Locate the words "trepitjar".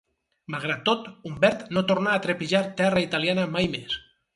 2.27-2.67